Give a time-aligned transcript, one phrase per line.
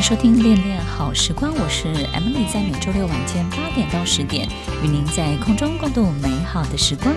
[0.00, 4.48] 收听《恋恋好时光》，我是 Emily，在每周六晚间八点到十点，
[4.82, 7.14] 与您在空中共度美好的时光。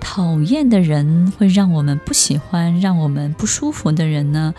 [0.00, 4.54] 讨厌的人会让我们不喜欢，让我们不舒服的人呢，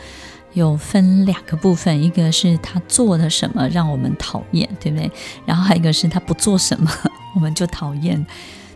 [0.53, 5.09] 有分两个部分，一个是他做了什么让我们讨厌，对不对？
[5.45, 6.91] 然后还有一个是他不做什么，
[7.35, 8.25] 我们就讨厌。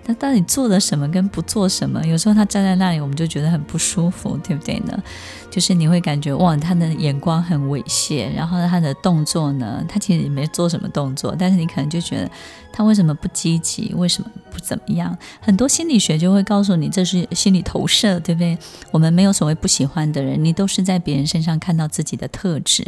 [0.05, 2.05] 他到底做了什么跟不做什么？
[2.05, 5.01] 有时候他站在那里，我们就觉得很不舒服，对不对呢？
[5.49, 12.29] 就是你会感觉哇，他的眼光很猥亵，然后他的动作呢，他其实也没做什么动作，但是你可能就觉得
[12.73, 13.93] 他为什么不积极？
[13.95, 15.15] 为什么不怎么样？
[15.39, 18.57] 很多心理学就会告诉你，这是心理投射，对不对？
[18.91, 22.85] 我们没有所谓不喜欢的人，你都是在别人身上看到自己的特质，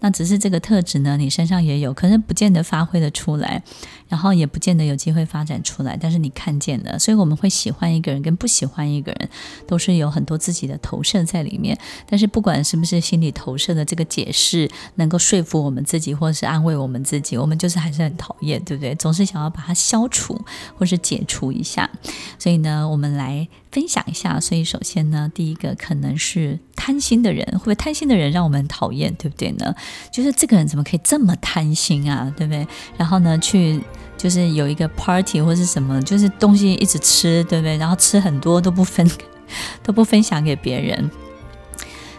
[0.00, 3.62] 那只是这个特质呢，你身上也有，可是不见得发挥得出来。
[4.08, 9.28] 然后也不见得有机会发展出来，但是你看见了，所以我们会喜欢一个人跟不喜欢一个人，
[9.66, 11.78] 都是有很多自己的投射在里面。
[12.08, 18.94] 但是不管是不是心理投射的这个解释能够说服我们自己，或者是安慰我们自己，我们就是还是很讨厌，对不对？
[18.94, 20.40] 总是想要把它消除
[20.76, 21.90] 或是解除一下。
[22.38, 24.40] 所以呢，我们来分享一下。
[24.40, 29.74] 所以首先呢，第一个可能是贪心的人，会不会贪心的人让我们讨厌，对不对呢？
[30.12, 32.66] 就是这个人怎么可以这么贪心啊，对不对？
[32.96, 33.80] 然后呢，去。
[34.18, 37.76] 就是有一个 party 或是什么，就是东西一直吃，对不对？
[37.76, 39.08] 然后吃很多都不分，
[39.84, 41.08] 都不分享给别人。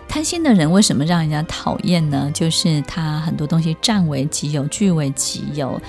[0.08, 2.32] 贪心的人为什么让人家讨厌呢？
[2.34, 5.82] 就是他很多东西占为己有，据为己有，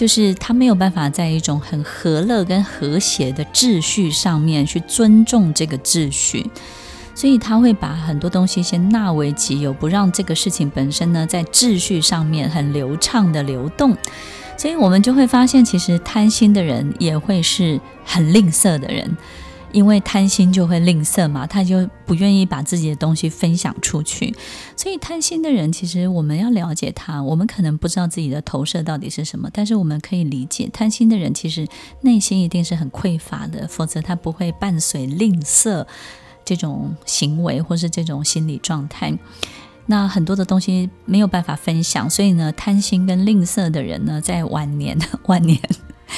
[0.00, 6.50] 就是他没有办法在一种很和乐跟和谐的秩序上面去尊重这个秩序，
[7.14, 13.94] 所以他会把很多东西先纳为己有，不让这个事情本身呢在秩序上面很流畅的流动。
[14.56, 19.18] 所以我们就会发现，其实贪心的人也会是很吝啬的人，
[19.72, 24.34] 因为贪心就会吝啬嘛，他就不愿意把自己的东西分享出去。
[24.76, 31.66] 所以贪心的人，其实我们要了解他，我们可能不知道自己的投射到底是什么，但是我们可以理解，贪心的人其实
[32.02, 35.86] 内心一定是很匮乏的，否则他不会伴随吝啬
[36.44, 39.16] 这种行为或是这种心理状态。
[39.86, 44.96] 那很多的东西没有办法分享，所以呢，贪心跟吝啬的人呢，在晚年
[45.26, 45.58] 晚年，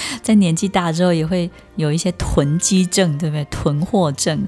[0.23, 3.45] 在年纪大之后，也会有一些囤积症，对不对？
[3.47, 4.47] 囤货症，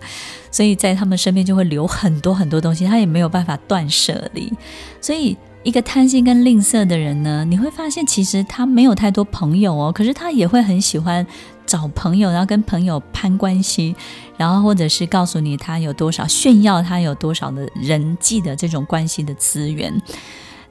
[0.50, 4.52] 所以在他们身边就会留很多很多东西，他也没有办法断舍离。
[5.00, 11.26] 所以，一个贪心跟吝啬的人呢，你会发现其实他没有太多朋友哦，可是他也会很喜欢。
[11.66, 13.96] 找朋友，然后跟朋友攀关系，
[14.36, 19.90] 然后或者是告诉你他有多少，炫耀他有多少的人际的这种关系的资源，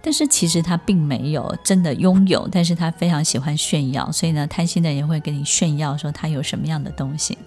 [0.05, 7.37] 但是其实他并没有真的拥有，但是他非常喜欢炫耀，所以呢，贪心的人会跟你炫耀说他有什么样的东西。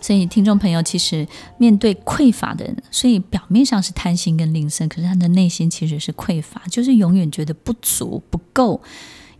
[0.00, 1.28] 所以听众朋友，其实
[1.58, 8.80] 面对匮乏的人，所以表面上是贪心跟吝啬，可是他的内心其实是匮乏，就是永远觉得不足不够。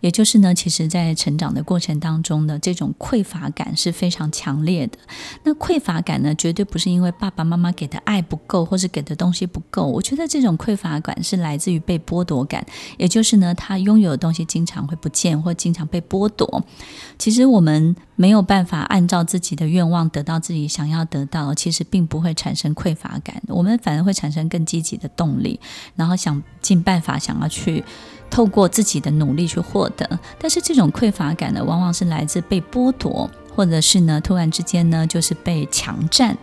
[0.01, 4.97] 也就是呢，其实，在成长的过程当中呢，这种匮乏感是非常强烈的。
[5.43, 9.85] 那匮乏感呢，绝对不是因为爸爸妈妈给的爱不够，或是给的东西不够。
[9.85, 12.65] 我觉得这种匮乏感是来自于被剥夺感。
[12.97, 16.63] 也就是呢，他拥有的东西经常会不见，或经常被剥夺。
[17.17, 23.41] 其实我们没有办法按照自己的愿望得到自己想要得到，其实并不会产生匮乏感。
[23.47, 25.59] 我们反而会产生更积极的动力，
[25.95, 27.83] 然后想尽办法想要去。
[28.31, 36.35] 透过自己的努力去获得，但是这种匮乏感呢，往往是来自被剥夺，或者是呢，突然之间呢，就是被强占。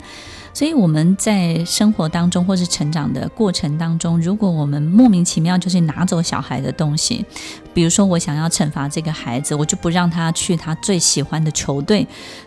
[0.59, 7.25] 所以我们在生活当中，或是成长的过程当中，如果我们莫名其妙就是拿走小孩的东西，
[7.73, 12.05] 比如说我想要惩罚这个孩子，我就不让他去他最喜欢的球队，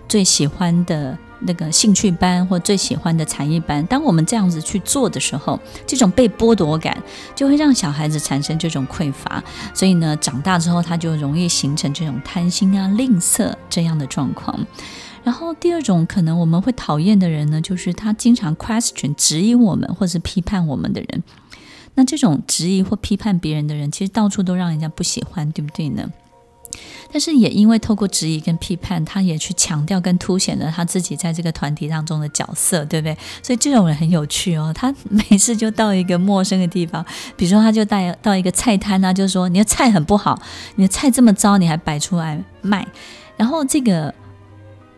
[0.10, 1.18] 最喜欢的。
[1.44, 6.96] 那个兴趣班或最喜欢的才艺班，当我们这样子去做的时候，这种被剥夺感
[7.34, 9.44] 就会让小孩子产生这种匮乏，
[9.74, 14.56] 所以呢，长大之后他就容易形成这种贪心啊、吝啬这样的状况。
[15.24, 21.24] 然后第二种可能我们会讨厌的人呢，就是他经常 question 质疑我们或是批判我们的人。
[21.96, 26.10] 那这种质疑或批判别人的人，其实到处都让人家不喜欢，对不对呢？
[27.12, 33.18] 但是也因为透过质疑跟批判，他也去强调跟凸显了他自己在这个团体当中的角色，对不对？
[33.44, 34.72] 所以这种人很有趣哦。
[34.74, 40.42] 他每次就到一个陌生的地方，比如说他就带到一个菜摊啊，就说你的菜很不好，
[40.76, 42.88] 你的菜这么糟，你还摆出来卖。
[43.36, 44.14] 然后这个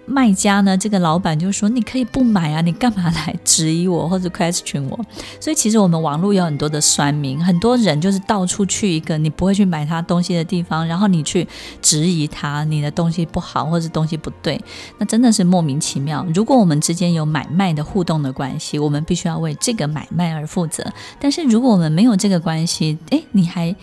[0.06, 5.00] 卖家呢，这个老板就说：“你可以不买啊，你干嘛来质疑我或者 question 我？”
[5.40, 11.48] 所以其实我们网络有很多的酸民，很多人就是到处去一个你不会去买他东西的地方，然后你去
[11.82, 14.60] 质疑他，你的东西不好或者东西不对，
[14.98, 16.26] 那真的是莫名其妙。
[16.34, 20.86] 如果我们之间有买卖的互动的关系，我们必须要为这个买卖而负责。
[21.20, 23.74] 但是如果我们没有这个关系，诶，你还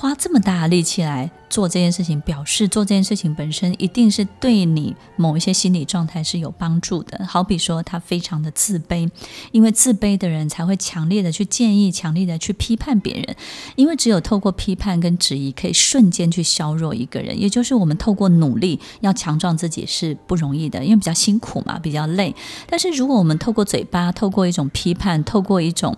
[0.00, 7.26] 花这么大的力气来做这件事情，表示做这件事情本身一定是对你某一些心理状态是有帮助的。
[7.26, 9.10] 好比说，他非常的自卑，
[9.50, 13.34] 因为自卑的人才会强烈的去建议、强烈的去批判别人，
[13.74, 17.40] 因为只有透过批判跟质疑，可以瞬间去削弱一个人。
[17.40, 22.32] 也就是我们透过努力要强壮自己是不容易的，因为比较辛苦嘛，比较累。
[22.70, 25.96] 但是如果我们透过嘴巴，透过一种批判，透过一种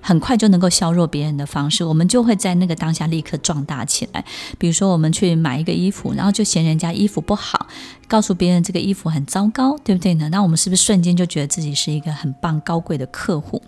[0.00, 4.24] 很快就能够削弱别人的方式，我们就会在那个当下立刻壮大起来。
[4.58, 7.66] 比如说，我们去买一个衣服，然后就嫌人家衣服不好，
[8.06, 10.28] 告诉别人这个衣服很糟糕，对不对呢？
[10.30, 13.60] 那我们是不是瞬间就觉得自己是一个很棒、高贵的客户？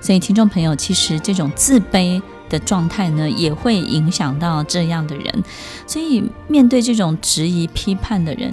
[0.00, 5.44] 所以，听众朋友，其实这种自卑的状态呢，也会影响到这样的人。
[5.86, 8.52] 所以，面对这种质疑、批判的人。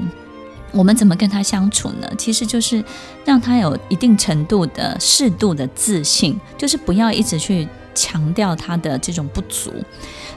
[0.71, 2.09] 我们怎么跟他相处呢？
[2.17, 2.83] 其实就是
[3.25, 9.71] 让他有一定程度的适度的自信，就是不要一直去强调他的这种不足。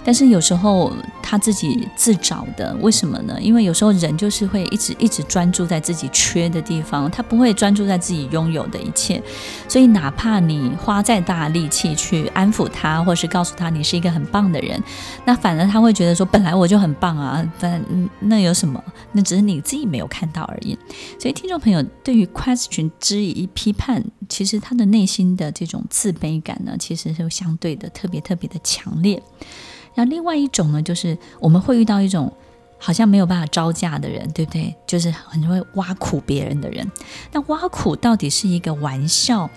[0.05, 0.93] 但是有时候
[1.23, 3.37] 他自己自找的，为什么呢？
[3.41, 9.23] 因为有时候人就是会一直一直专注在自己缺的地方，他不会专注在自己拥有的一切。
[9.67, 14.81] 所以哪怕你花再大力气去安抚他，或是告诉他你是一个很棒的人，
[15.25, 17.83] 那反而他会觉得说，本来我就很棒啊，但
[18.21, 18.83] 那有什么？
[19.13, 20.79] 那只是你自己没有看到而已。
[21.19, 29.23] 所以听众朋友，对于 question 质疑批判，其实他的内心的这种自卑感呢，其实是相对的特别特别的强烈。
[29.95, 32.33] 那另外一种呢，就是我们会遇到一种
[32.79, 34.75] 好像没有办法招架的人，对不对？
[34.87, 36.91] 就是很会挖苦别人的人。
[37.33, 39.49] 那挖苦到底是一个玩笑，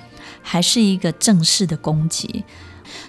[0.42, 2.46] 还是一个正式的攻击？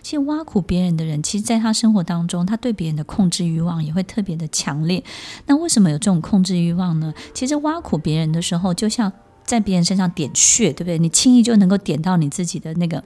[0.03, 5.05] 其实挖苦别人的人，其实在他生活当中，他对别人的控制欲望也会特别的强烈。
[5.47, 7.15] 那为什么有这种控制欲望呢？
[7.33, 9.13] 其实挖苦别人的时候，就像
[9.45, 10.99] 在别人身上点穴，对不对？
[10.99, 13.05] 你轻易就能够点到你自己的那个。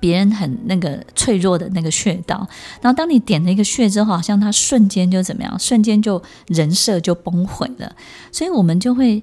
[0.00, 2.46] 别人很那个脆弱的那个穴道，
[2.80, 7.94] 然后当你点了一个穴之后，好像他瞬间就怎么样，瞬间就人设就崩毁了。
[8.32, 9.22] 所以我们就会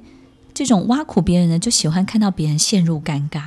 [0.54, 3.42] 这种挖苦别人呢，就喜欢看到别人陷入尴尬，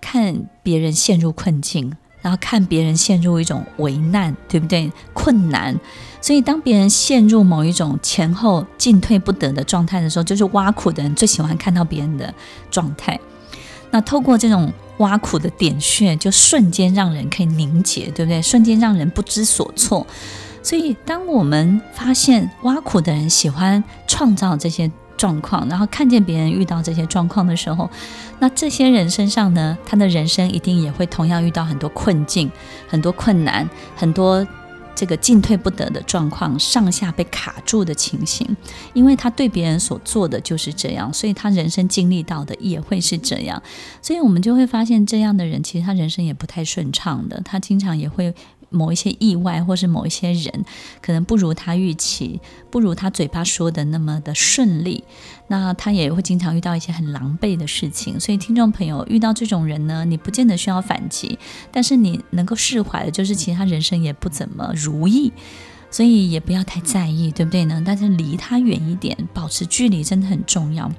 [0.00, 4.92] 看别人陷入困境，然后看别人陷入一种为难，对不对？
[5.14, 5.74] 困难。
[6.20, 12.32] 所以当别人陷入某一种前后进退不得的状态的时候，就是挖苦的人最喜欢看到别人的
[12.70, 13.18] 状态。
[13.90, 14.70] 那透过这种。
[14.98, 18.40] 挖苦的点穴，就瞬间让人可以凝结，对不对？
[18.40, 20.06] 瞬间让人不知所措。
[20.62, 27.90] 所以，当我们发现挖苦的人喜欢创造这些状况，然后看见别人遇到这些状况的时候，
[28.38, 32.50] 那这些人身上呢，他的人生一定也会同样遇到很多困境、
[32.88, 34.46] 很多困难、很多。
[34.94, 38.56] 这个进退不得的状况，上下被卡住的情形，
[38.92, 43.62] 因为他对别人所做的就是这样，所以他人生经历到的也会是这样，
[44.00, 48.34] 所以我们就会发现，这样的人其实他人生也不太顺畅的，他经常也会。
[48.70, 50.64] 某一些意外，或是某一些人，
[51.00, 52.40] 可能不如他预期，
[52.70, 55.04] 不如他嘴巴说的那么的顺利，
[55.48, 58.18] 那他也会经常遇到一些很狼狈的事情。
[58.18, 61.38] 所以，听众朋友遇到这种人呢，你不见得需要反击，
[61.70, 65.32] 但是你能够释怀的，就是其他人生也不怎么如意，
[65.90, 67.82] 所以也不要太在意，对不对呢？
[67.84, 70.90] 但是离他远一点，保持距离真的很重要。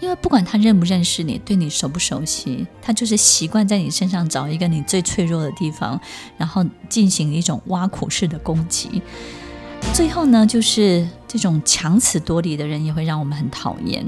[0.00, 6.00] 因为不管他认不认识你，对你熟不熟悉，他就是习惯在你身上找一个你最脆弱的地方，
[6.36, 9.02] 然后进行一种挖苦式的攻击。
[9.92, 14.04] 最后呢，就是这种强词夺理的人也会让我们很讨厌。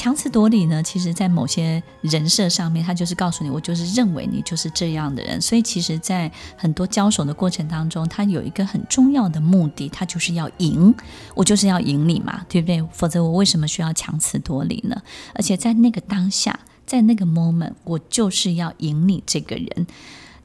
[0.00, 5.38] 强词夺理呢，其实，在某些人设上面，他就是告诉你，我就是认为你就是这样的人。
[5.38, 10.94] 所以，其实，在很多交手的过程当中，他有一个很重要的目的，他就是要赢，
[11.34, 12.82] 我就是要赢你嘛，对不对？
[12.90, 14.96] 否则，我为什么需要强词夺理呢？
[15.34, 19.86] 而且，在那个当下，在那个 moment，我就是要赢你这个人。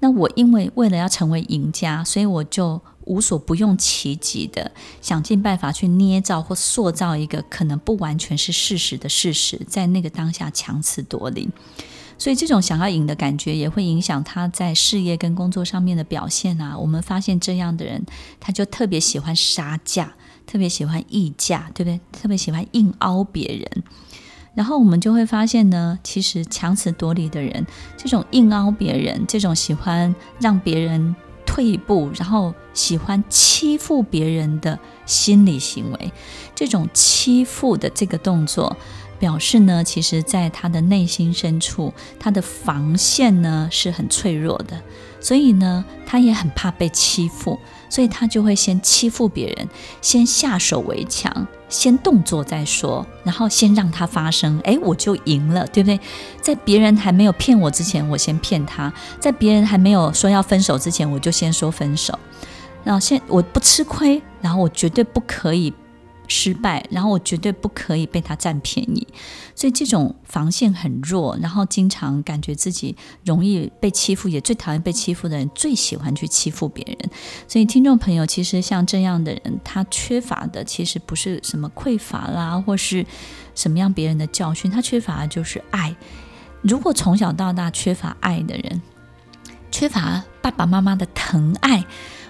[0.02, 2.82] 那我因为为了要成为赢家，所以我就。
[3.06, 4.72] 无所不用其极的
[5.02, 11.50] 想尽办法去捏造或塑造一个可能不完全是事实的事实，在那个当下强词夺理，
[12.18, 16.78] 所以这种想要赢的感觉也会影响他在事业跟工作上面的表现啊。
[16.78, 18.06] 我们发现这样的人，
[18.40, 20.14] 他就特别喜欢杀价，
[20.46, 22.00] 特别喜欢议价，对不对？
[22.12, 23.84] 特别喜欢硬凹别人。
[24.56, 31.16] 然后我们就会发现呢，其实强词夺理的人，这种硬凹别人，这种喜欢让别人。
[31.56, 36.12] 退一步，然后喜欢欺负别人的心理行为。
[36.54, 38.76] 这种欺负的这个动作，
[39.18, 44.82] 表示呢，其实在他的内心深处，他的防线呢是很脆弱的，
[45.22, 47.58] 所以呢，他也很怕被欺负，
[47.90, 49.70] 所以他就会先欺负别人，
[50.02, 56.00] 先下手为强，先动作再说，然后先让它发生，哎，我就赢了，对不对？
[56.42, 62.18] 在别人还没有骗我之前，我先骗他；在别人还没有说要分手之前，我就先说分手。
[62.84, 65.74] 然后先我不吃亏，然后我绝对不可以。
[66.28, 69.08] 失败，然后我绝对不可以被他占便宜，
[69.56, 77.10] 所以这种防线很弱，然后经常感觉自己容易被欺负，也最讨厌被欺负的人，最喜欢去欺负别人。
[77.48, 83.06] 所以听众朋友，其实像这样的人，他缺乏的其实不是什么匮乏啦，或是
[83.54, 85.96] 什么样别人的教训，他缺乏的就是爱。
[86.62, 88.82] 如果从小到大缺乏爱的人，
[89.72, 91.86] 缺乏爸爸妈妈的疼爱。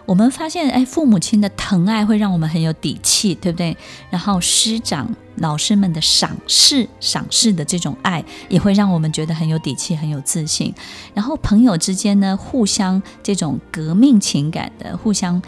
[0.05, 3.75] 我们发现，哎，父母亲的疼爱会让我们很有底气，对不对？
[4.09, 10.73] 然后师长、老师们的赏识、赏识的这种爱，也会让我们觉得很有底气、很有自信。
[11.13, 15.41] 然后朋友之间呢，互相这种革命情感的、互相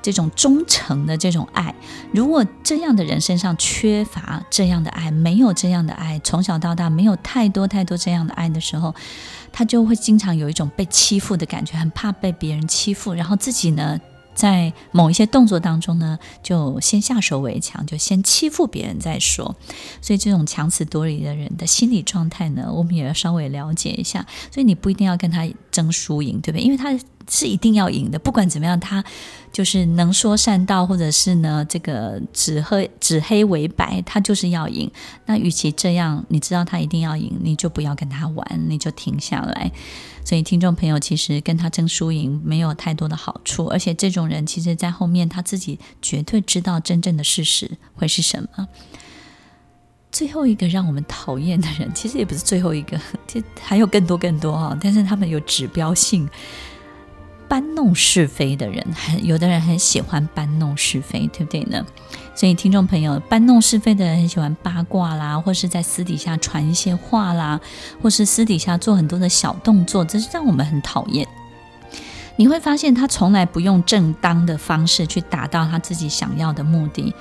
[0.00, 1.74] 这种忠诚的这种爱，
[2.12, 8.94] 如果这样的人身上缺乏这样的爱，没有这样的爱，从小到大没有太多太多这样的爱的时候。
[9.54, 13.98] 他就会经常有一种被欺负的感觉，很怕被别人欺负，然后自己呢，
[14.34, 19.54] 在某一些动作当中呢，就先下手为强，就先欺负别人再说。
[20.02, 24.26] 所以这种强词夺理的人的心理状态呢，我们也要稍微了解一下。
[24.50, 26.62] 所以你不一定要跟他争输赢，对不对？
[26.64, 26.98] 因为他。
[27.26, 29.02] 是一定要赢的，不管怎么样，他
[29.54, 34.90] 就是能说善道，或者是呢，这个指黑指黑为白，他就是要赢。
[35.26, 39.70] 那与其这样，你知道他一定要赢，你就不要跟他玩，你就停下来。
[40.24, 48.66] 所以，听众朋友，其实跟他争输赢没有太多的好处，而且这种人其实在后面他自己绝对知道真正的事实会是什么。
[50.10, 56.28] 最后一个让我们讨厌的人，其实也不是最后一个，这还有更多更多哈，但是他们有指标性。
[57.54, 61.86] 搬弄是非的人，很有的人很喜欢搬弄是非，对不对呢？
[62.34, 67.60] 所以听众朋友，搬弄是非的人很喜欢八卦啦，或是在私底下传一些话啦，
[68.02, 71.24] 或是私底下做很多的小动作，这是让我们很讨厌。
[72.34, 77.14] 你会发现他从来不用正当的方式去达到他自己想要的目的。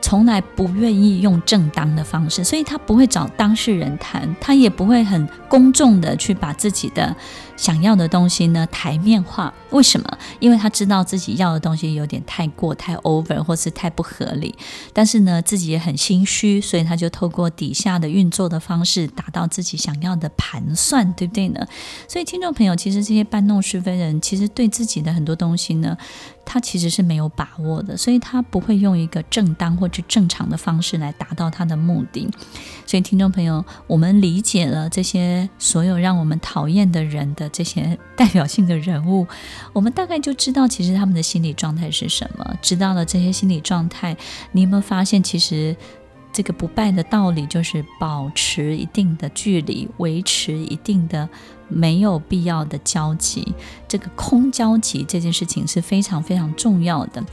[0.00, 7.16] 从来不愿意用正当的方式，所以他不会找当事人谈，他也不会很公众的去把自己的
[7.56, 9.52] 想要的东西呢台面化。
[9.70, 10.18] 为什么？
[10.38, 14.54] 因为他知道自己要的东西有点太过、太 over，或是太不合理。
[14.92, 21.66] 但是呢，自己也很心虚，所以他就透过底下的运作的方式，达到自己想要的盘算，对不对呢？
[22.06, 25.98] 所以听众朋友，其实这些搬弄是非人，其实对自己的很多东西呢，
[26.44, 32.28] 他其实是没有把握的，所以他不会用一个正当或者正常的方式来达到他的目的。
[32.86, 39.26] 所以，听众朋友，我们理解了这些所有让我们讨厌的人的这些代表性的人物，
[39.72, 42.56] 我们大概就知道其实他们的心理状态是什么。
[42.62, 44.16] 知道了这些心理状态，
[44.52, 45.74] 你有没有发现，其实
[46.34, 51.26] 这个不败的道理就是保持一定的距离，维持一定的。
[51.66, 53.54] 没有必要的交集，
[53.88, 57.24] 这个空交集这件事情是非常非常重要的。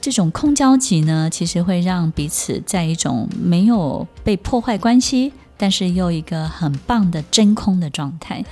[0.00, 8.42] 这种空交集呢，其实会让彼此在一种没有被破坏关系，但是又一个很棒的真空的状态。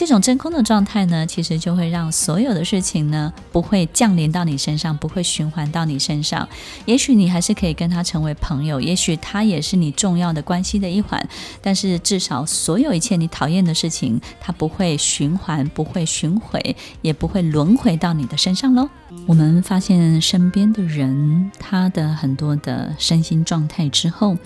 [0.00, 6.48] 这种真空的状态呢，其实就会让所有的事情呢不会降临到你身上，不会循环到你身上。
[6.86, 11.22] 也许你还是可以跟他成为朋友，也许他也是你重要的关系的一环，
[11.60, 18.88] 但是至少所有一切你讨厌的事情，它不会循环，不会巡回，也不会轮回到你的身上喽。
[19.26, 24.38] 我们发现身边的人他的很多的身心状态之后。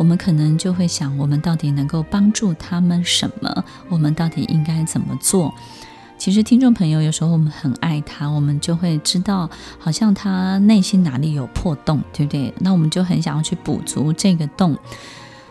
[0.00, 3.64] 我们可能就会想，我们到底能够帮助他们什么？
[3.90, 5.52] 我们到底应该怎么做？
[6.16, 12.54] 其实，听众朋友，有时候我们很爱他，我们就会知道，好像他内心哪里有破洞，对不对？
[12.60, 14.74] 那我们就很想要去补足这个洞。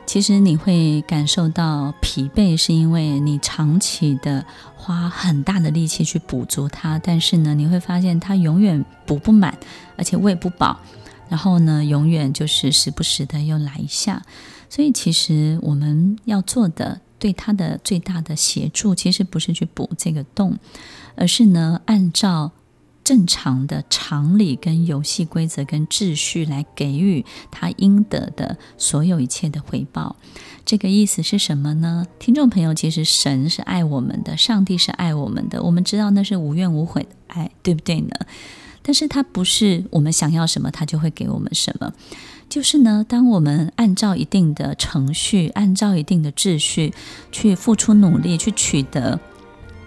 [0.08, 4.44] 其实你会感受到疲惫，是因为你长期的
[4.76, 9.56] 花很大的力气去补足他，但是呢，你会发现他永远补不满，
[9.96, 10.80] 而且喂不饱。
[11.30, 14.24] 然后呢，永远就是时不时的又来一下，
[14.70, 20.58] 所以其实我们要做的，对他的最大的协助，其实不是去补这个洞，
[21.16, 22.52] 而是呢，按照
[23.04, 30.16] 正常的常理跟游戏规则跟秩序来给予他应得的所有一切的回报。
[30.66, 32.06] 这个意思是什么呢？
[32.20, 38.10] 听众朋友，其实神是爱我们的，上帝是爱我们的，我们知道那是无怨无悔的爱，对不对呢？
[38.90, 41.94] 但是它不是我们想要什么，它就会给我们什么。
[42.50, 46.92] 就是呢，当我们按照一定的程序，按照一定的秩序
[47.32, 49.20] 去付出努力，去取得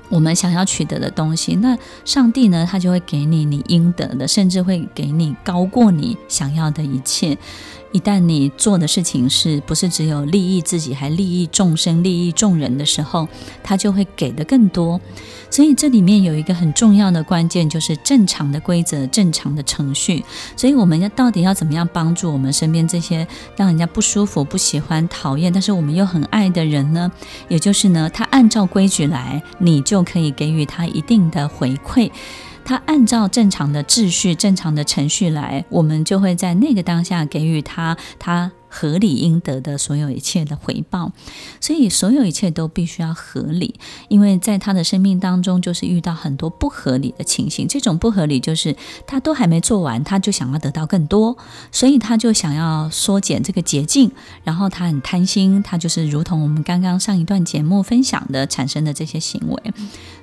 [0.09, 7.37] 我们想要取得的东西，那上帝呢，他就会给你你应得的，甚至会给你高过你想要的一切。
[7.93, 13.29] 一旦你做的事情是不是只有利益自己，还利益众生、利益众人的时候，
[13.63, 15.01] 他就会给的更多。
[15.51, 20.25] 所以这里面有一个很重要的关键，就是正常的规则、正常的程序。
[20.57, 27.13] 所以我们要到底要怎么样帮助我们身边这些让人家不舒服、不喜欢、讨厌，但是我们又很爱的人呢？
[27.49, 32.11] 也就是呢，他按照规矩来，你就可以给予他一定的回馈。
[32.65, 38.51] 他按照正常的秩序、正常的程序来，我们就会在那个当下给予他他。
[38.75, 41.13] 合理应得的所有一切的回报，
[41.61, 43.75] 所以所有一切都必须要合理，
[44.09, 47.69] 因为在他的生命当中，就是遇到很多不合理的情形。
[47.69, 48.75] 这种不合理就是
[49.07, 51.37] 他都还没做完，他就想要得到更多，
[51.71, 54.11] 所以他就想要缩减这个捷径，
[54.43, 59.75] 然后他很贪心，他就是如同我们刚刚上一段节目分享的产生的这些行为。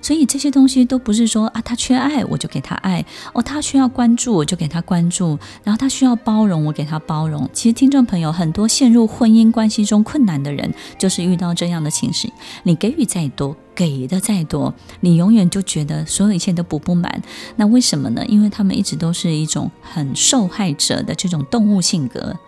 [0.02, 7.48] 所以这些东西都不是说啊，他缺爱我就给他爱，哦，他需要关注我就给他关注，然后他需要包容我给他包容。
[7.54, 8.39] 其实听众朋友。
[8.40, 12.32] 很多陷入婚姻关系中困难的人，就是遇到这样的情形。
[12.64, 17.22] 你给予再多，给的再多，你永远就觉得所有一切都补不满。
[17.58, 18.26] 那为什么呢？
[18.28, 22.40] 因为他们一直都是一种很受害者的这种动物性格。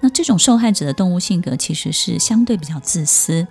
[0.00, 3.46] 那这种受害者的动物性格其实是相对比较自私。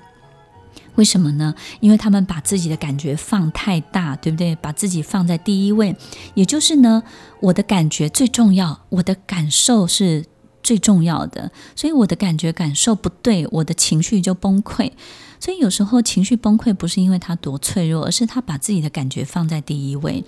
[0.96, 1.56] 为什么呢？
[1.80, 4.54] 因为他们把自己的感觉放太大，对不对？
[4.58, 5.96] 把自己放在第一位，
[6.34, 7.04] 也就是呢，
[7.40, 10.26] 我的感觉最重要，我的感受是。
[10.66, 14.92] 最重要的，所以我的感觉感受不对，我的情绪就崩溃。
[15.40, 20.24] 所以有时候情绪崩溃不是因为他多脆弱，而是他把自己的感觉放在第一位。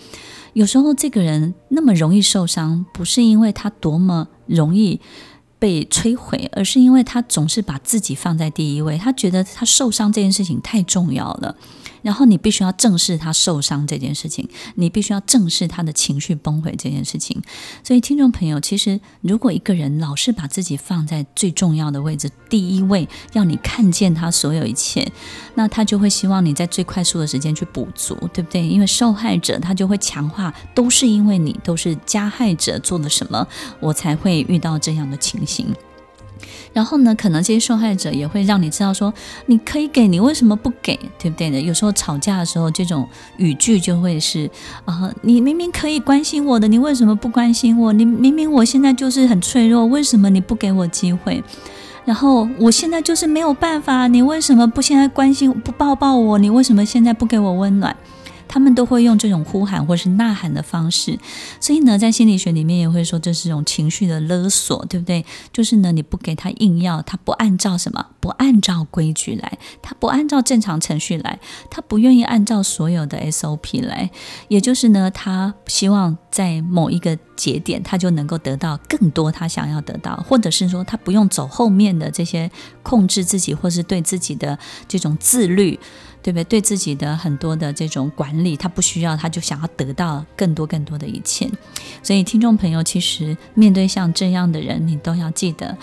[0.54, 5.02] 有时候这个人那么容易受伤，不是因为他多么容易
[5.60, 8.98] 被摧毁，而是因为他总是把自己放在第一位。
[8.98, 11.56] 他觉得他受伤这件事情太重要了。
[12.04, 17.42] 然后你必须要正视他受伤这件事情，你必须要正视他的情绪崩溃这件事情。
[17.84, 25.12] 所以，听众朋友，其实如果一个人老是把自己放在最重要的位置，第一位，要你看见他所有一切，
[25.56, 28.66] 那他就会希望你在最快速的时间去补足，对不对？
[28.66, 33.46] 因为受害者他就会强化，都是因为你，都是加害者做了什么，
[33.82, 35.74] 我才会遇到这样的情行。
[36.74, 39.12] 然后呢，可能这些受害者也会让你知道说，
[39.48, 41.60] 你可以给，你为什么不给，对不对的？
[41.60, 44.48] 有时候吵架的时候，这种语句就会是
[44.86, 47.92] 啊，你明明可以关心我的，你为什么不关心我？
[47.94, 51.44] 你明明我现在就是很脆弱，为什么你不给我机会？
[52.06, 56.38] 然后我现在就是没有办法，你为什么不现在关心，不抱抱我？
[56.38, 57.96] 你为什么现在不给我温暖？
[58.48, 61.20] 他们都会用这种呼喊或是呐喊的方式，
[61.60, 65.26] 所以呢，在心理学里面也会说这是一种情绪的勒索，对不对？
[65.52, 74.12] 就是呢，你不给他硬要，他不按照什么，不按照规矩来，他不按照正常程序来，他不愿意按照所有的 SOP 来，
[74.50, 82.52] 也就是呢，他希望在某一个节点，他就能够得到更多他想要得到，或者是说他不用走后面的这些
[82.84, 84.60] 控制自己或是对自己的
[84.90, 85.80] 这种自律。
[86.24, 86.44] 对不对？
[86.44, 91.50] 对自己的很多的这种管理，他不需要，他就想要得到更多更多的一切。
[92.04, 95.78] 所以，听众朋友，其实面对像这样的人，你都要记得，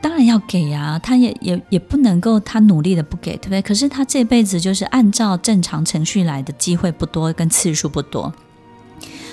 [0.00, 0.98] 当然要给呀。
[1.02, 3.62] 他也也也不能够他努力的不给，对不对？
[3.62, 8.32] 可是他这辈子就是按照正常程序来的机会不多，跟次数不多。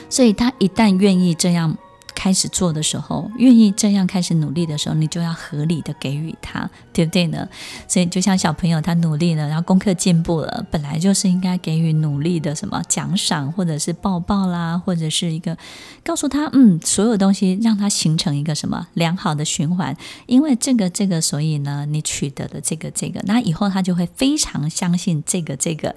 [0.10, 1.78] 所以他一旦愿意这样。
[2.18, 7.48] 开始做的时候，愿意这样开始努力的时候，你就要合理的给予他，对不对呢？
[7.88, 15.56] 所以就像小朋友他努力了，然后功课进步了，本来就是应该给予努力的什么奖赏，或者是抱抱啦，或者是一个
[16.04, 25.96] 告诉他，嗯，所有东西让他形成一个什么良好的循环，因为这个这个，所以呢，你取得了这个这个，那以后他就会非常相信这个这个。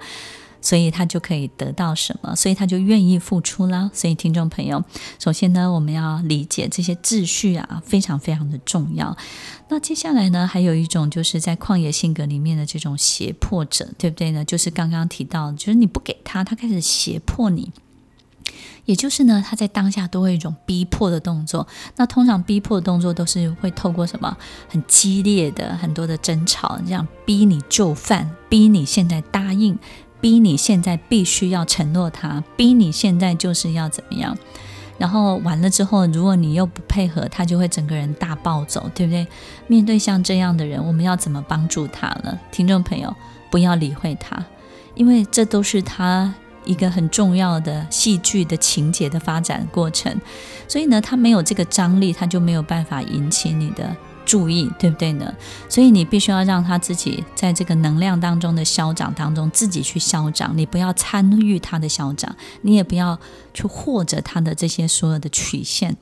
[0.61, 3.89] 所以他就可以得到什么，所以他就愿意付出啦。
[3.93, 4.83] 所以听众朋友，
[5.19, 9.17] 首先呢，我们要理解这些秩序啊，非常非常的重要。
[9.69, 14.45] 那接下来呢，还有一种就是在旷野性格里面的这种胁迫者，对不对呢？
[14.45, 17.71] 就是刚刚提到，就是你不给他，他开始胁迫你。
[18.85, 21.67] 也就是呢，他在当下都会有一种逼迫的动作。
[21.95, 24.35] 那通常逼迫的动作都是会透过什么
[24.67, 29.77] 很激烈的很多的争吵，这样逼你就范，逼你现在答应。
[30.21, 34.37] 逼你现在必须要承诺他，逼你现在就是要怎么样。
[34.97, 39.25] 然后完了之后，如果你又不配合，他就会整个人大暴走，对不对？
[39.65, 42.39] 面对像这样的人，我们要怎么帮助他呢？
[42.51, 43.11] 听众朋友，
[43.49, 44.45] 不要理会他，
[44.93, 46.31] 因为这都是他
[46.65, 50.15] 一个很重要的戏剧的情节的发展过程。
[50.67, 53.95] 所以呢，他没有这个张力，他就没有办法引起你的。
[54.31, 55.33] 注意，对不对呢？
[55.67, 63.19] 所以你必须要让他自己在这个能量当中的消长当中自己去消长，你不要参与他的消长，你也不要
[63.53, 65.97] 去获着他的这些所有的曲线，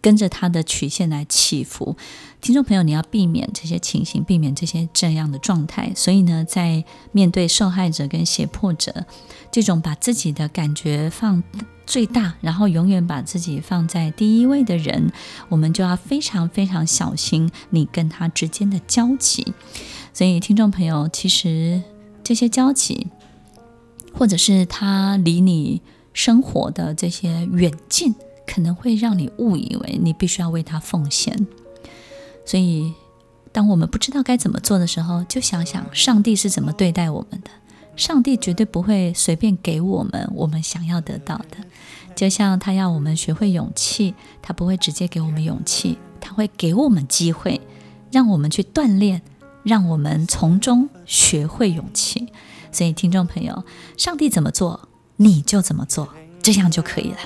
[0.00, 1.96] 跟着他的曲线来起伏。
[2.40, 5.92] 听众朋友，你要避免这些情形，避免这些这样的状态。
[5.94, 9.06] 所以呢，在面对受害者跟胁迫者，
[9.50, 11.42] 这种把自己的感觉放
[11.84, 15.10] 最大，然后永远把自己放在第一位的人，
[15.48, 19.52] 我们就要非常非常小心你跟他之间的交集。
[20.12, 21.82] 所以，听众朋友，其实
[22.22, 23.08] 这些交集，
[24.12, 25.82] 或者是他离你
[26.12, 28.14] 生活的这些远近，
[28.48, 31.46] 可能会让你误以为你必须要为他奉献。
[32.46, 32.94] 所以，
[33.52, 37.50] 当我们不知道该怎么做的时候，就想想上帝是怎么对待我们的。
[37.94, 41.58] 上帝绝对不会随便给我们我们想要得到的。
[42.14, 47.60] 就像他要我们学会勇气，他不会直接给我们勇气，他会给我们机会，
[48.10, 49.20] 让我们去锻炼，
[49.62, 52.28] 让我们从中学会勇气。
[52.72, 53.64] 所以，听众朋友，
[53.96, 56.08] 上帝怎么做，你就怎么做，
[56.42, 57.18] 这样就可以了。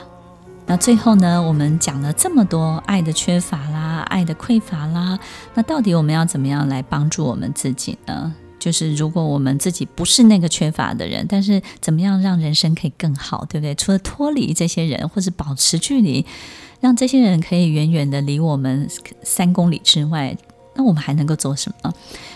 [0.73, 5.19] 那最后呢，我们讲了这么多爱的缺乏啦，爱的匮乏啦，
[5.53, 8.35] 那到底我们要怎么样来帮助我们自己呢？
[8.59, 13.75] 就是如果我们自己不是那个缺乏的人，但是怎么样让人生可以更好，对不对？
[13.75, 16.25] 除了脱离这些人，或是保持距离，
[16.81, 18.89] 让这些人可以远远的离我们
[19.23, 20.35] 三公里之外。
[20.75, 21.93] 那我们还能够做什么？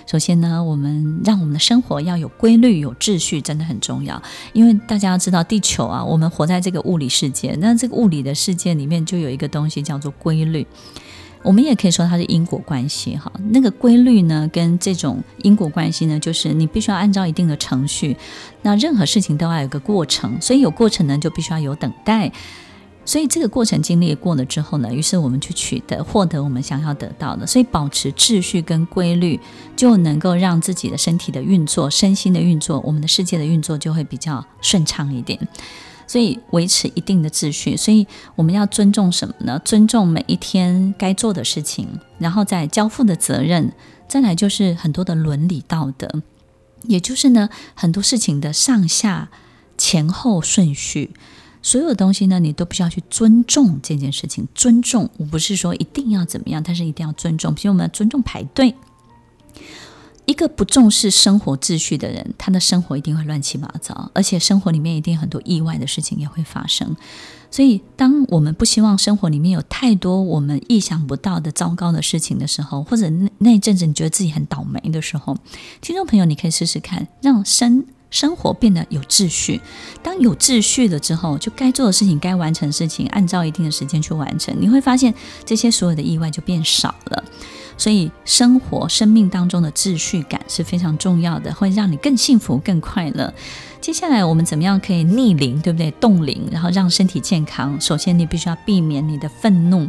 [0.07, 4.21] 首先呢，我们让我们的生活要有规律、有秩序，真的很重要。
[4.53, 10.67] 因为大家要知道，地球啊，我们活在这个物理世界，那这个物理的世界里面就有一个东西叫做规律。
[11.43, 13.31] 我们也可以说它是因果关系，哈。
[13.51, 18.17] 那个规律呢，跟这种因果关系呢，就是你必须要按照一定的程序。
[18.63, 22.33] 那任何事情都要有个过程，所以有过程呢，就必须要有等待。
[23.07, 27.47] 所以这个过程经历过了之后呢，于是我们去取得、获得我们想要得到的。
[27.47, 29.41] 所以保持秩序跟规律，
[29.77, 35.39] 就能够让自己的身体的运作、身心的运作、我们的世界的运作就会比较顺畅一点。
[36.09, 39.61] 所以维持一定的秩序，所以我们要尊重什么呢？
[39.65, 41.89] 尊重每一天该做的事情，
[42.19, 43.73] 然后再交付的责任，
[44.09, 46.23] 再来就是很多的伦理道德，
[46.83, 49.31] 也就是呢很多事情的上下
[49.77, 51.11] 前后顺序。
[51.67, 54.47] 所有的东西呢，你都必须要去尊重这件事情。
[54.55, 57.53] 尊重，我不是说一定要怎么样，但是一定要尊重。
[57.57, 58.73] 比如我们要尊重排队。
[60.27, 66.97] 一个不重视生活秩序的人，他的生活一定会乱七八糟，而且生活里面一定很多意外的事情也会发生。
[67.51, 75.37] 所以，当我们不希望生活里面有太多我们意想不到的糟糕的事情的时候，或者那那一阵子你觉得自己很倒霉的时候，
[75.81, 77.85] 听众朋友，你可以试试看，让生。
[78.11, 79.61] 生活变得有秩序，
[80.03, 85.13] 当有秩序了之后，就该做的事情、该完成的事情，按照一定的时间去完成，你会发现
[85.45, 87.25] 这些所有的意外就变少了。
[87.79, 93.35] 所以，生活、生命当中的秩序感是非常重要的，会让你更幸福、更快乐。
[93.81, 95.91] 接下来我们怎么样可以逆龄，对不对？
[95.93, 97.81] 冻龄，然后让身体健康。
[97.81, 99.89] 首先，你必须要避免你的愤怒，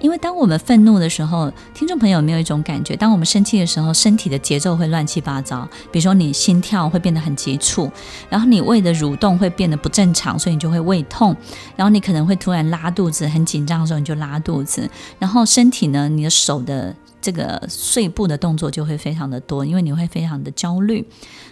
[0.00, 2.96] 因为当我们愤怒的时候，听众朋友有没有一种感觉？
[2.96, 5.68] 当我们生气的时候，身体的节奏会乱七八糟。
[5.92, 7.90] 比如说，你心跳会变得很急促，
[8.28, 11.36] 然后你胃的蠕动会变得不正常，所以你就会胃痛。
[11.76, 14.90] 然后你可能会突然拉肚子，很紧张的时候你就拉肚子。
[15.18, 16.94] 然后身体呢，你的手的
[17.26, 21.04] 这个碎步的动作就会非常的多，因为你会非常的焦虑。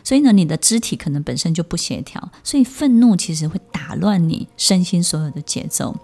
[0.04, 5.96] 所以呢，你的肢体可能本身就不协调，所以愤怒其实会打乱你身心所有的节奏。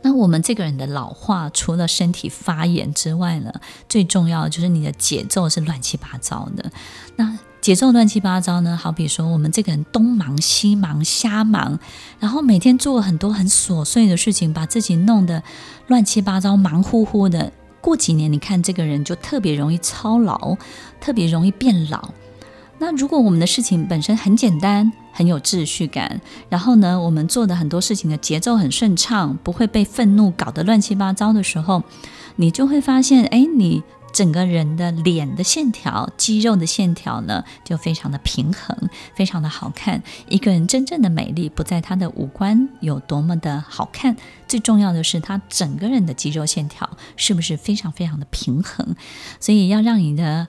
[0.00, 3.52] 那我们这个人的老化，除了身体发炎之外呢，
[3.90, 6.72] 最重要的就是你的节奏是乱七八糟的。
[7.16, 11.78] 那节奏乱七八糟呢，好比说我们这个人东忙西忙瞎忙，
[12.18, 15.42] 然后每天做很多很琐碎的事情，把自己弄得
[15.88, 17.52] 乱七八糟、忙乎乎的。
[17.82, 20.56] 过几年，你看这个人就特别容易操劳，
[20.98, 22.10] 特别容易变老。
[22.78, 31.82] 那如果我们的事情本身很简单，很有秩序感，然后呢，我们做的很多事情的节奏很顺畅，不会被愤怒搞得乱七八糟的时候，
[32.36, 38.76] 你就会发现，哎，你整个人的脸的线条、肌肉的线条呢，就非常的平衡，
[39.14, 40.02] 非常的好看。
[40.28, 48.94] 一个人真正的美丽不在他的五官有多么的好看，最重要的是他整个人的肌肉线条是不是非常非常的平衡。
[49.40, 50.48] 所以要让你的。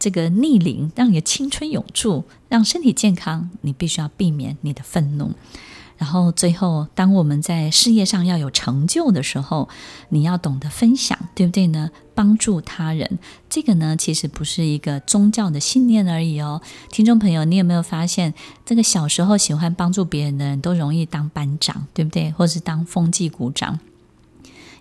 [0.00, 5.32] 这个逆龄，让你的青春永驻，让身体健康，你必须要避免你的愤怒。
[5.98, 9.68] 然后最后，当我们在事业上要有成就的时候，
[10.08, 11.90] 你要懂得分享，对不对呢？
[12.14, 16.62] 帮助他人，这个呢，其实不是一个宗教的信念而已哦。
[16.90, 18.32] 听众朋友，你有没有发现，
[18.64, 22.30] 这个小时候喜欢帮助别人的人都容易当班长，对不对？
[22.32, 23.78] 或是当风纪股长？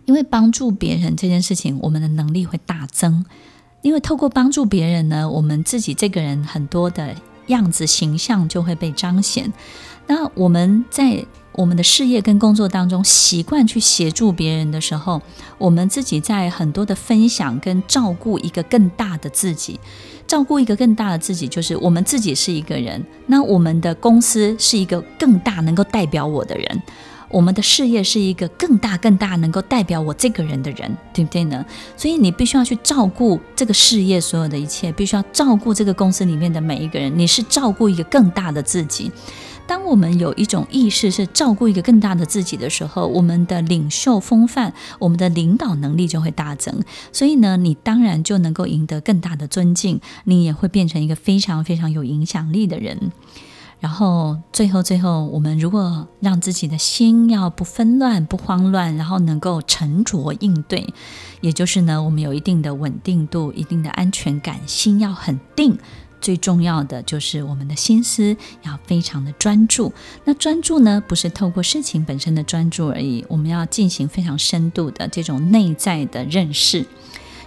[0.06, 3.26] 因为帮助别人这件事情，我们的能力会大增。
[3.82, 7.16] 因为透过帮助别人呢，我们自己这个人很多的
[7.48, 9.54] 样子形象就会被彰显。
[10.08, 15.22] 那我们在我们的事业跟工作当中习惯去协助别人的时候，
[15.58, 19.80] 我们自己在很多的分享跟照顾一个更大的自己，
[20.28, 26.84] 照顾一个更大的自己，就是我们自己是一个人，那我们的公司是一个更大能够代表我的人，
[27.30, 31.66] 我们的事业是一个更大更大能够代表我这个人的人，对不对呢？
[31.98, 39.12] 所以你必须要去照顾这个事业所有的一切，必须要照顾这个公司里面的每一个人，你是照顾一个更大的自己。
[39.68, 46.82] 当我们有一种意识是照顾一个更大的自己的时候，我们的领袖风范，我们的领导能力就会大增。
[47.12, 53.12] 所以呢，你当然就能够赢得更大的尊敬，你也会变成一个非常非常有影响力的人。
[53.80, 60.92] 然后最后最后，我们如果让自己的心要不纷乱、不慌乱，然后能够沉着应对，
[61.42, 65.78] 也就是呢，我们有一定的稳定度、一定的安全感，心要很定。
[66.20, 69.94] 最重要的就是我们的心思要非常的专注。
[70.26, 76.86] 那专注呢，不是透过事情本身的专注而已，我们要进行非常深度的这种内在的认识。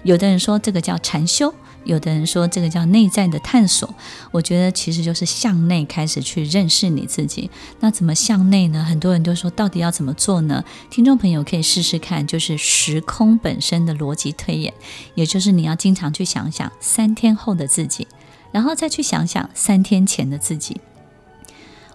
[0.02, 1.54] 有的人说这个叫禅修，
[1.84, 3.94] 有的人说这个叫内在的探索。
[4.30, 7.50] 我觉得其实就是向内开始去认识你自己。
[7.80, 8.82] 那怎么向内呢？
[8.82, 10.64] 很多人都说到底要怎么做呢？
[10.88, 14.72] 听众朋友可以试试看，就是时空本身的逻辑推演，
[15.14, 18.06] 也就是你要经常去想想三天后的自己。
[18.52, 20.80] 然后再去想想三天前的自己，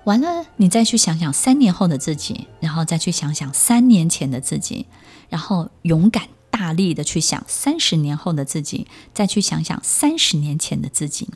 [0.05, 4.85] 完了，你再去想想三年后的自己，然后再去想想三年前的自己，
[5.29, 11.27] 然后勇敢大力的去想三十年后的自己，再去想想三十年前的自己。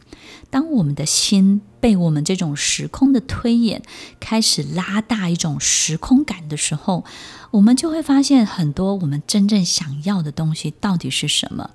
[0.49, 3.81] 当我们的心被我们这种时空的推演
[4.19, 7.03] 开始拉大一种时空感的时候，
[7.51, 11.71] 我们就会发现很多我们真正想要的东西到底是什么。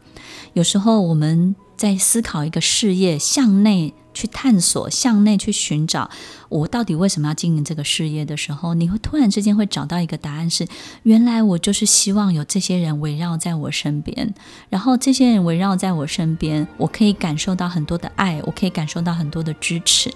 [0.55, 1.55] 有时候我们。
[1.77, 6.09] 在思考一个事业，向内去探索，向内去寻找，
[6.49, 10.67] 我到底为什么要经营这个事业的时候，你会突然之间会找到一个答案是：
[11.03, 14.35] 原来我就是希望有这些人围绕在我身边，
[14.69, 20.13] 然后这些人围绕在我身边，我可以感受到很多的爱，我可以感受到很多的支持。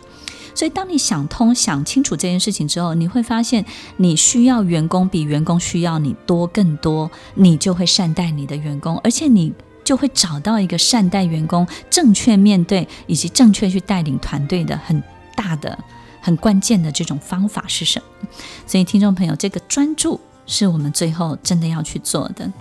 [0.54, 3.64] 所以，当你想通、想清楚这件事情之后，你会发现，
[3.96, 9.52] 你需要员工比员工需要你多更多，你就会善待你的员工，而且你。
[9.88, 15.03] 就会找到一个善待员工、正确面对以及正确去带领团队的很
[15.35, 15.79] 大的、
[16.20, 18.29] 很关键的这种方法是什么？
[18.66, 22.53] 所以，听众朋友，这个专注是我们最后真的要去做的。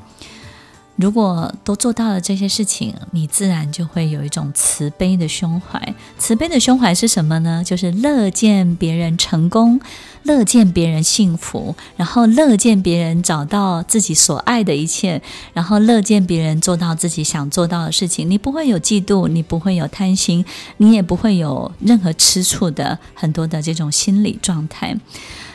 [0.98, 5.96] 如果都做到了这些事情，你自然就会有一种慈悲的胸怀。
[6.18, 7.64] 慈悲的胸怀是什么呢？
[7.64, 9.80] 就是乐见别人成功，
[10.24, 15.22] 乐见别人幸福，然后乐见别人找到自己所爱的一切，
[15.54, 18.28] 然后乐见别人做到自己想做到的事情。
[18.30, 20.44] 你不会有嫉妒，你不会有贪心，
[20.78, 24.98] 你也不会有任何吃醋的很多的这种心理状态。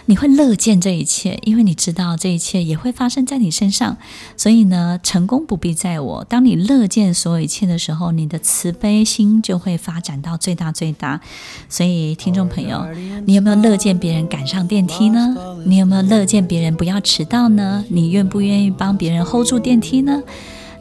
[0.06, 3.96] 你会乐见这一切，因为你知道这一切也会发生在你身上。
[4.36, 6.24] 所以呢，成功不必在我。
[6.24, 11.20] 当你乐见所有一切的时候，你的慈悲心就会发展到最大最大。
[11.68, 12.86] 所以，听众朋友，
[13.26, 15.36] 你有没有乐见别人赶上电梯呢？
[15.64, 17.84] 你有没有乐见别人不要迟到呢？
[17.88, 20.22] 你愿不愿意帮别人 hold 住电梯呢？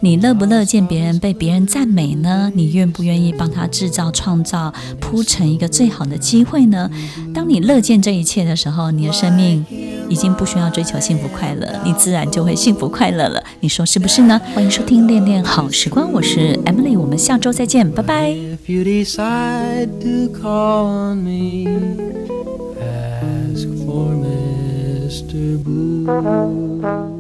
[0.03, 2.51] 你乐不乐见别人被别人赞美呢？
[2.55, 6.89] 你愿不愿意帮他制造、创造、铺成一个最好的机会呢？
[7.35, 9.63] 当你乐见这一切的时候，你的生命
[10.09, 13.43] 已经不需要追求幸福快乐，你自然就会幸福快乐了。
[13.59, 14.41] 你说是不是呢？
[14.55, 18.31] 欢迎收听《恋恋好时光》，我是 Emily，我们下周再见，拜拜。
[18.31, 21.67] If you decide to call on me,
[22.81, 25.63] ask for Mr.
[25.63, 27.10] Blue